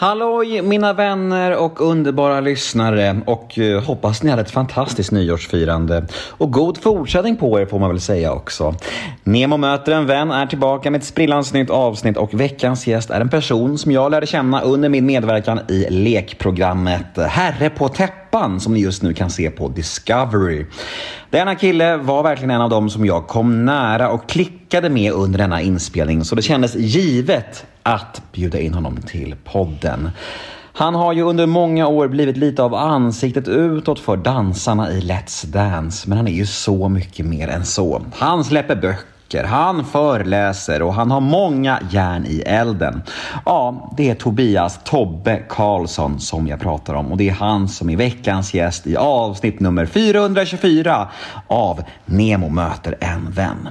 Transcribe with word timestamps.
Halloj 0.00 0.62
mina 0.62 0.92
vänner 0.92 1.56
och 1.56 1.80
underbara 1.80 2.40
lyssnare 2.40 3.20
och 3.26 3.58
eh, 3.58 3.82
hoppas 3.82 4.22
ni 4.22 4.30
hade 4.30 4.42
ett 4.42 4.50
fantastiskt 4.50 5.12
nyårsfirande. 5.12 6.06
Och 6.30 6.52
god 6.52 6.82
fortsättning 6.82 7.36
på 7.36 7.60
er 7.60 7.66
får 7.66 7.78
man 7.78 7.90
väl 7.90 8.00
säga 8.00 8.32
också. 8.32 8.74
Nemo 9.24 9.56
möter 9.56 9.92
en 9.92 10.06
vän 10.06 10.30
är 10.30 10.46
tillbaka 10.46 10.90
med 10.90 10.98
ett 10.98 11.04
sprillans 11.04 11.52
nytt 11.52 11.70
avsnitt 11.70 12.16
och 12.16 12.34
veckans 12.34 12.86
gäst 12.86 13.10
är 13.10 13.20
en 13.20 13.28
person 13.28 13.78
som 13.78 13.92
jag 13.92 14.10
lärde 14.10 14.26
känna 14.26 14.60
under 14.60 14.88
min 14.88 15.06
medverkan 15.06 15.60
i 15.68 15.86
lekprogrammet 15.90 17.18
Herre 17.18 17.70
på 17.70 17.88
täppan 17.88 18.60
som 18.60 18.74
ni 18.74 18.80
just 18.80 19.02
nu 19.02 19.14
kan 19.14 19.30
se 19.30 19.50
på 19.50 19.68
Discovery. 19.68 20.66
Denna 21.30 21.54
kille 21.54 21.96
var 21.96 22.22
verkligen 22.22 22.50
en 22.50 22.60
av 22.60 22.70
dem 22.70 22.90
som 22.90 23.06
jag 23.06 23.26
kom 23.26 23.64
nära 23.64 24.10
och 24.10 24.28
klickade 24.28 24.90
med 24.90 25.12
under 25.12 25.38
denna 25.38 25.60
inspelning 25.60 26.24
så 26.24 26.34
det 26.34 26.42
kändes 26.42 26.74
givet 26.74 27.66
att 27.82 28.22
bjuda 28.32 28.60
in 28.60 28.74
honom 28.74 28.96
till 28.96 29.34
podden. 29.44 30.10
Han 30.72 30.94
har 30.94 31.12
ju 31.12 31.22
under 31.22 31.46
många 31.46 31.86
år 31.86 32.08
blivit 32.08 32.36
lite 32.36 32.62
av 32.62 32.74
ansiktet 32.74 33.48
utåt 33.48 34.00
för 34.00 34.16
dansarna 34.16 34.92
i 34.92 35.00
Let's 35.00 35.46
Dance, 35.46 36.08
men 36.08 36.18
han 36.18 36.28
är 36.28 36.32
ju 36.32 36.46
så 36.46 36.88
mycket 36.88 37.26
mer 37.26 37.48
än 37.48 37.64
så. 37.64 38.02
Han 38.14 38.44
släpper 38.44 38.76
böcker 38.76 39.17
han 39.34 39.84
föreläser 39.84 40.82
och 40.82 40.94
han 40.94 41.10
har 41.10 41.20
många 41.20 41.78
järn 41.90 42.26
i 42.26 42.40
elden. 42.40 43.02
Ja, 43.44 43.92
det 43.96 44.10
är 44.10 44.14
Tobias 44.14 44.80
Tobbe 44.84 45.42
Karlsson 45.48 46.20
som 46.20 46.46
jag 46.46 46.60
pratar 46.60 46.94
om 46.94 47.12
och 47.12 47.18
det 47.18 47.28
är 47.28 47.34
han 47.34 47.68
som 47.68 47.90
är 47.90 47.96
veckans 47.96 48.54
gäst 48.54 48.86
i 48.86 48.96
avsnitt 48.96 49.60
nummer 49.60 49.86
424 49.86 51.08
av 51.46 51.82
Nemo 52.04 52.48
möter 52.48 52.96
en 53.00 53.30
vän 53.30 53.68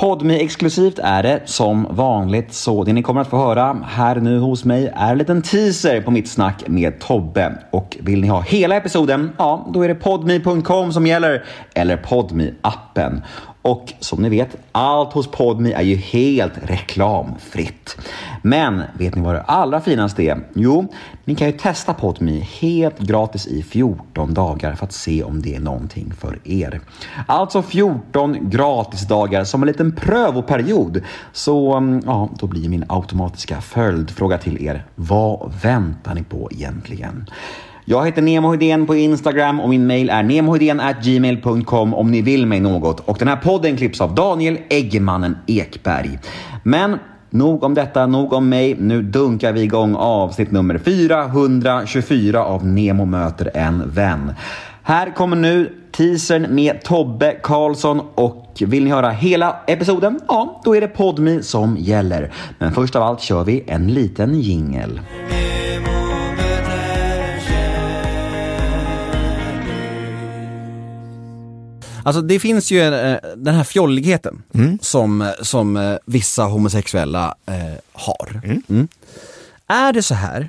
podme 0.00 0.36
exklusivt 0.36 0.98
är 0.98 1.22
det 1.22 1.40
som 1.44 1.86
vanligt, 1.90 2.54
så 2.54 2.84
det 2.84 2.92
ni 2.92 3.02
kommer 3.02 3.20
att 3.20 3.28
få 3.28 3.36
höra 3.36 3.76
här 3.84 4.16
nu 4.16 4.38
hos 4.38 4.64
mig 4.64 4.92
är 4.96 5.12
en 5.12 5.18
liten 5.18 5.42
teaser 5.42 6.00
på 6.00 6.10
mitt 6.10 6.28
snack 6.28 6.62
med 6.66 7.00
Tobbe. 7.00 7.58
Och 7.70 7.96
vill 8.00 8.20
ni 8.20 8.28
ha 8.28 8.40
hela 8.40 8.76
episoden, 8.76 9.32
ja, 9.38 9.68
då 9.72 9.82
är 9.82 9.88
det 9.88 9.94
podme.com 9.94 10.92
som 10.92 11.06
gäller, 11.06 11.44
eller 11.74 11.96
podme 11.96 12.50
appen 12.60 13.22
och 13.62 13.92
som 14.00 14.22
ni 14.22 14.28
vet, 14.28 14.56
allt 14.72 15.12
hos 15.12 15.30
Podme 15.30 15.72
är 15.72 15.82
ju 15.82 15.96
helt 15.96 16.52
reklamfritt. 16.62 17.96
Men 18.42 18.82
vet 18.98 19.14
ni 19.14 19.22
vad 19.22 19.34
det 19.34 19.42
allra 19.42 19.80
finaste 19.80 20.22
är? 20.22 20.40
Jo, 20.54 20.88
ni 21.24 21.34
kan 21.34 21.46
ju 21.46 21.52
testa 21.52 21.94
Podme 21.94 22.32
helt 22.40 22.98
gratis 22.98 23.46
i 23.46 23.62
14 23.62 24.34
dagar 24.34 24.74
för 24.74 24.86
att 24.86 24.92
se 24.92 25.22
om 25.22 25.42
det 25.42 25.54
är 25.54 25.60
någonting 25.60 26.12
för 26.18 26.38
er. 26.44 26.80
Alltså 27.26 27.62
14 27.62 28.50
gratisdagar 28.50 29.44
som 29.44 29.62
en 29.62 29.66
liten 29.66 29.89
prövoperiod. 29.92 31.02
Så 31.32 31.74
mm, 31.74 32.02
ja, 32.06 32.28
då 32.38 32.46
blir 32.46 32.68
min 32.68 32.84
automatiska 32.88 33.60
följdfråga 33.60 34.38
till 34.38 34.66
er. 34.66 34.84
Vad 34.94 35.52
väntar 35.62 36.14
ni 36.14 36.22
på 36.22 36.48
egentligen? 36.52 37.26
Jag 37.84 38.06
heter 38.06 38.22
Nemohedén 38.22 38.86
på 38.86 38.96
Instagram 38.96 39.60
och 39.60 39.68
min 39.68 39.86
mail 39.86 40.10
är 40.10 41.02
gmail.com 41.02 41.94
om 41.94 42.10
ni 42.10 42.22
vill 42.22 42.46
mig 42.46 42.60
något. 42.60 43.00
Och 43.00 43.16
den 43.18 43.28
här 43.28 43.36
podden 43.36 43.76
klipps 43.76 44.00
av 44.00 44.14
Daniel 44.14 44.58
Eggemannen 44.68 45.36
Ekberg. 45.46 46.18
Men 46.62 46.98
nog 47.30 47.64
om 47.64 47.74
detta, 47.74 48.06
nog 48.06 48.32
om 48.32 48.48
mig. 48.48 48.76
Nu 48.78 49.02
dunkar 49.02 49.52
vi 49.52 49.62
igång 49.62 49.94
avsnitt 49.94 50.50
nummer 50.50 50.78
424 50.78 52.44
av 52.44 52.66
Nemo 52.66 53.04
möter 53.04 53.50
en 53.54 53.90
vän. 53.90 54.32
Här 54.82 55.14
kommer 55.14 55.36
nu 55.36 55.72
teasern 55.92 56.54
med 56.54 56.82
Tobbe 56.82 57.36
Karlsson 57.42 58.00
och 58.14 58.39
vill 58.58 58.84
ni 58.84 58.90
höra 58.90 59.10
hela 59.10 59.56
episoden? 59.66 60.20
Ja, 60.28 60.60
då 60.64 60.76
är 60.76 60.80
det 60.80 60.88
Podmi 60.88 61.42
som 61.42 61.76
gäller. 61.76 62.32
Men 62.58 62.72
först 62.72 62.96
av 62.96 63.02
allt 63.02 63.20
kör 63.20 63.44
vi 63.44 63.64
en 63.66 63.86
liten 63.86 64.40
jingel. 64.40 65.00
Alltså 72.02 72.22
det 72.22 72.40
finns 72.40 72.72
ju 72.72 72.80
eh, 72.80 73.18
den 73.36 73.54
här 73.54 73.64
fjolligheten 73.64 74.42
mm. 74.54 74.78
som, 74.82 75.32
som 75.42 75.76
eh, 75.76 75.96
vissa 76.06 76.44
homosexuella 76.44 77.34
eh, 77.46 77.54
har. 77.92 78.40
Mm. 78.44 78.62
Mm. 78.68 78.88
Är 79.66 79.92
det 79.92 80.02
så 80.02 80.14
här? 80.14 80.48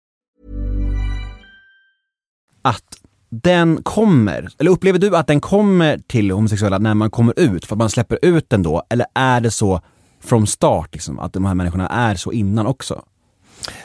Att 2.61 2.97
den 3.29 3.83
kommer, 3.83 4.49
eller 4.59 4.71
upplever 4.71 4.99
du 4.99 5.17
att 5.17 5.27
den 5.27 5.41
kommer 5.41 5.97
till 5.97 6.31
homosexuella 6.31 6.77
när 6.77 6.93
man 6.93 7.11
kommer 7.11 7.39
ut, 7.39 7.65
för 7.65 7.75
att 7.75 7.79
man 7.79 7.89
släpper 7.89 8.19
ut 8.21 8.49
den 8.49 8.63
då? 8.63 8.83
Eller 8.89 9.05
är 9.13 9.41
det 9.41 9.51
så 9.51 9.81
from 10.23 10.47
start, 10.47 10.89
liksom, 10.93 11.19
att 11.19 11.33
de 11.33 11.45
här 11.45 11.53
människorna 11.53 11.87
är 11.87 12.15
så 12.15 12.31
innan 12.31 12.67
också? 12.67 13.03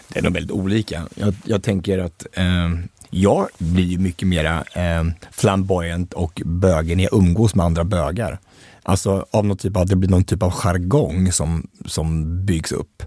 Det 0.09 0.19
är 0.19 0.23
nog 0.23 0.33
väldigt 0.33 0.51
olika. 0.51 1.03
Jag, 1.15 1.35
jag 1.45 1.63
tänker 1.63 1.99
att 1.99 2.27
eh, 2.33 2.71
jag 3.11 3.49
blir 3.59 3.99
mycket 3.99 4.29
mera 4.29 4.65
eh, 4.73 5.05
flamboyant 5.31 6.13
och 6.13 6.43
bögen 6.45 6.97
när 6.97 7.05
jag 7.05 7.15
umgås 7.15 7.55
med 7.55 7.67
andra 7.67 7.85
bögar. 7.85 8.39
Alltså 8.83 9.27
av 9.31 9.47
någon 9.47 9.57
typ 9.57 9.77
av, 9.77 9.87
det 9.87 9.97
blir 9.97 10.11
någon 10.11 10.25
typ 10.25 10.43
av 10.43 10.51
jargong 10.51 11.33
som, 11.33 11.69
som 11.87 12.45
byggs 12.47 12.73
upp. 12.73 13.03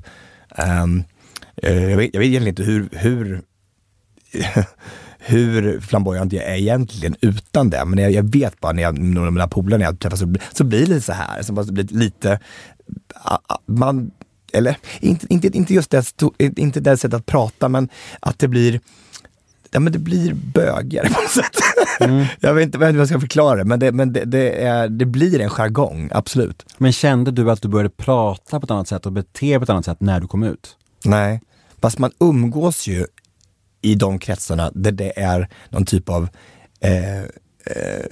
Eh, 0.57 0.84
eh 1.63 1.90
jag, 1.90 1.97
vet, 1.97 2.13
jag 2.13 2.19
vet 2.19 2.28
egentligen 2.28 2.47
inte 2.47 2.63
hur, 2.63 2.90
hur 2.91 3.41
hur 5.19 5.80
flamboyant 5.80 6.34
jag 6.34 6.44
är 6.44 6.56
egentligen 6.56 7.16
utan 7.22 7.69
det. 7.69 7.85
Men 7.85 8.00
jag, 8.00 8.12
jag 8.12 8.31
vet 8.31 8.59
bara 8.59 8.72
när 8.72 8.84
jag, 8.84 8.97
med 8.97 9.34
mina 9.34 9.47
polare 9.47 9.78
när 9.78 9.85
jag 9.85 10.00
träffas 10.00 10.19
så, 10.19 10.35
så 10.53 10.63
blir 10.63 10.88
det 10.88 11.02
så 11.02 11.13
här. 11.13 11.41
Så 11.41 11.53
blir 11.53 11.84
lite, 11.84 12.40
man 13.66 14.12
eller 14.53 14.78
inte, 15.00 15.25
inte, 15.30 15.47
inte 15.47 15.74
just 15.74 15.90
det, 15.90 16.13
inte 16.40 16.80
det 16.80 16.97
sättet 16.97 17.19
att 17.19 17.25
prata, 17.25 17.69
men 17.69 17.90
att 18.19 18.40
det 18.40 18.47
blir 18.47 18.80
Ja 19.72 19.80
men 19.80 19.94
det 19.94 20.00
blir 20.00 20.34
bögigare 20.34 21.09
på 21.09 21.22
något 21.22 21.31
sätt. 21.31 21.56
Mm. 22.00 22.25
jag, 22.40 22.53
vet 22.53 22.66
inte, 22.66 22.78
hur 22.78 22.97
jag 22.97 23.07
ska 23.07 23.19
förklara 23.19 23.56
det, 23.56 23.66
men, 23.66 23.80
det, 23.80 23.91
men 23.91 24.13
det, 24.13 24.25
det, 24.25 24.63
är, 24.63 24.88
det 24.88 25.06
blir 25.06 25.40
en 25.40 25.50
jargong, 25.50 26.09
absolut. 26.13 26.66
Men 26.78 26.91
kände 26.91 27.31
du 27.31 27.51
att 27.51 27.62
du 27.62 27.68
började 27.68 27.90
prata 27.90 28.59
på 28.59 28.63
ett 28.63 28.72
annat 28.72 28.88
sätt 28.88 29.06
och 29.06 29.12
bete 29.12 29.57
på 29.59 29.63
ett 29.63 29.69
annat 29.69 29.86
sätt 29.86 30.01
när 30.01 30.19
du 30.19 30.28
kom 30.28 30.44
ut? 30.44 30.75
Nej, 31.06 31.41
fast 31.81 32.00
man 32.00 32.12
umgås 32.19 32.88
ju 32.88 33.06
i 33.81 33.95
de 33.95 34.19
kretsarna 34.19 34.72
där 34.75 34.91
det 34.91 35.19
är 35.19 35.50
någon 35.69 35.85
typ 35.85 36.09
av 36.09 36.29
eh, 36.79 37.19
eh, 37.19 38.06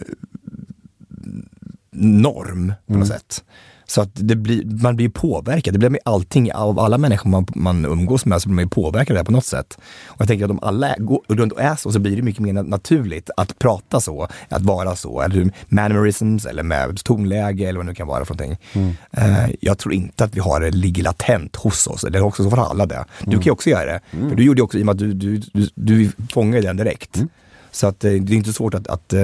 norm 1.92 2.74
på 2.86 2.94
något 2.94 3.08
mm. 3.08 3.08
sätt. 3.08 3.44
Så 3.90 4.02
att 4.02 4.10
det 4.14 4.36
blir, 4.36 4.66
man 4.66 4.96
blir 4.96 5.10
påverkad. 5.10 5.74
Det 5.74 5.80
blir 5.80 5.90
med 5.90 6.00
allting, 6.06 6.54
av 6.54 6.80
alla 6.80 6.98
människor 6.98 7.30
man, 7.30 7.46
man 7.56 7.86
umgås 7.86 8.26
med 8.26 8.42
så 8.42 8.50
blir 8.50 8.56
man 8.56 8.70
påverkad 8.70 9.18
av 9.18 9.24
det 9.24 9.26
på 9.26 9.32
något 9.32 9.46
sätt. 9.46 9.78
Och 10.08 10.22
jag 10.22 10.28
tänker 10.28 10.46
att 10.46 10.52
om 10.52 10.60
alla 10.62 10.96
går 10.98 11.22
runt 11.28 11.54
och 11.54 11.62
är 11.62 11.76
så, 11.76 11.92
så 11.92 12.00
blir 12.00 12.16
det 12.16 12.22
mycket 12.22 12.42
mer 12.42 12.54
naturligt 12.54 13.30
att 13.38 13.60
prata 13.60 14.02
så, 14.02 14.28
att 14.50 14.62
vara 14.62 14.96
så. 14.96 15.22
Eller 15.22 15.52
mannerisms 15.68 16.46
eller 16.46 16.64
med 16.64 17.04
tonläge 17.04 17.64
eller 17.64 17.78
vad 17.78 17.86
det 17.86 17.90
nu 17.90 17.96
kan 17.96 18.08
vara 18.08 18.26
för 18.26 18.34
någonting. 18.34 18.58
Mm. 18.74 18.90
Uh, 19.18 19.56
jag 19.62 19.78
tror 19.78 19.94
inte 19.94 20.24
att 20.24 20.36
vi 20.36 20.40
har 20.40 20.60
det 20.60 20.72
ligger 20.72 21.04
latent 21.04 21.56
hos 21.56 21.88
oss, 21.88 22.04
eller 22.04 22.22
också 22.22 22.44
så 22.44 22.50
får 22.50 22.60
alla 22.60 22.86
det. 22.86 23.06
Du 23.20 23.26
mm. 23.26 23.40
kan 23.40 23.46
ju 23.46 23.52
också 23.52 23.70
göra 23.70 23.86
det. 23.86 24.00
Mm. 24.12 24.30
För 24.30 24.36
du 24.36 24.44
gjorde 24.44 24.62
också, 24.62 24.78
i 24.78 24.82
och 24.82 24.86
med 24.86 24.94
att 24.94 25.00
du, 25.00 25.14
du, 25.14 25.38
du, 25.54 25.70
du 25.76 26.12
fångar 26.34 26.62
den 26.62 26.78
direkt. 26.78 27.22
Så 27.78 27.88
att, 27.88 28.04
eh, 28.04 28.12
det 28.12 28.34
är 28.34 28.38
inte 28.38 28.54
svårt 28.54 28.74
att, 28.74 28.88
att, 28.88 29.14
eh, 29.14 29.22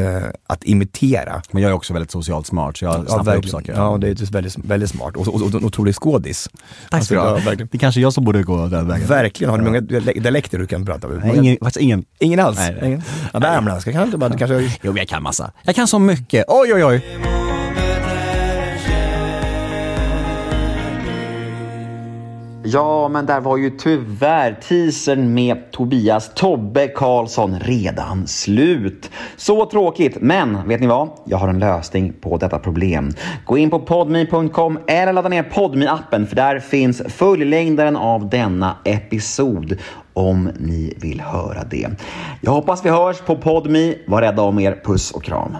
att, 0.47 0.63
imitera. 0.63 1.41
Men 1.51 1.63
jag 1.63 1.69
är 1.69 1.75
också 1.75 1.93
väldigt 1.93 2.11
socialt 2.11 2.47
smart 2.47 2.77
så 2.77 2.85
jag 2.85 3.09
snappar 3.09 3.35
upp 3.35 3.49
saker. 3.49 3.73
Ja, 3.73 3.97
det 4.01 4.07
är 4.07 4.31
väldigt, 4.31 4.57
väldigt 4.57 4.89
smart 4.89 5.15
och, 5.15 5.27
och, 5.27 5.41
och 5.41 5.53
en 5.53 5.65
otrolig 5.65 5.95
skådis. 5.95 6.49
Tack 6.89 7.03
ska 7.03 7.19
alltså, 7.19 7.49
ja, 7.49 7.55
Det 7.55 7.73
är 7.73 7.77
kanske 7.77 8.01
jag 8.01 8.13
som 8.13 8.23
borde 8.23 8.43
gå 8.43 8.67
den 8.67 8.87
vägen. 8.87 9.07
Verkligen. 9.07 9.51
Har 9.51 9.57
du 9.57 9.63
många 9.63 9.81
dialekter 9.81 10.57
du 10.57 10.67
kan 10.67 10.85
prata 10.85 11.07
med? 11.07 11.19
Nej, 11.25 11.37
ingen, 11.37 11.57
faktiskt 11.57 11.81
ingen. 11.83 12.05
Ingen 12.19 12.39
alls? 12.39 12.57
Nej, 12.57 12.77
nej. 12.81 13.01
Ja, 13.33 13.39
värmländska 13.39 13.91
kan 13.91 14.11
du 14.11 14.17
bara, 14.17 14.37
kanske... 14.37 14.71
Jo, 14.81 14.97
jag 14.97 15.07
kan 15.07 15.23
massa. 15.23 15.51
Jag 15.63 15.75
kan 15.75 15.87
så 15.87 15.99
mycket. 15.99 16.45
Oj, 16.47 16.73
oj, 16.73 16.85
oj. 16.85 17.42
Ja, 22.65 23.07
men 23.07 23.25
där 23.25 23.39
var 23.39 23.57
ju 23.57 23.69
tyvärr 23.69 24.53
teasern 24.53 25.33
med 25.33 25.71
Tobias 25.71 26.31
Tobbe 26.35 26.87
Karlsson 26.87 27.59
redan 27.59 28.27
slut. 28.27 29.11
Så 29.37 29.65
tråkigt, 29.65 30.17
men 30.21 30.67
vet 30.67 30.81
ni 30.81 30.87
vad? 30.87 31.09
Jag 31.25 31.37
har 31.37 31.47
en 31.47 31.59
lösning 31.59 32.13
på 32.21 32.37
detta 32.37 32.59
problem. 32.59 33.11
Gå 33.45 33.57
in 33.57 33.69
på 33.69 33.79
podme.com 33.79 34.79
eller 34.87 35.13
ladda 35.13 35.29
ner 35.29 35.43
podme 35.43 35.87
appen 35.87 36.27
för 36.27 36.35
där 36.35 36.59
finns 36.59 37.01
fullängdaren 37.07 37.95
av 37.95 38.29
denna 38.29 38.77
episod 38.83 39.77
om 40.13 40.49
ni 40.59 40.93
vill 40.97 41.21
höra 41.21 41.63
det. 41.63 41.87
Jag 42.41 42.51
hoppas 42.51 42.85
vi 42.85 42.89
hörs 42.89 43.21
på 43.21 43.35
Podme. 43.35 43.95
Var 44.07 44.21
rädda 44.21 44.41
om 44.41 44.59
er. 44.59 44.81
Puss 44.85 45.11
och 45.11 45.23
kram. 45.23 45.57